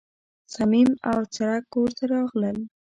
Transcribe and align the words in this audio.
صمیم 0.53 0.89
او 1.09 1.19
څرک 1.35 1.63
کور 1.73 1.89
ته 1.97 2.03
راغلل. 2.13 2.57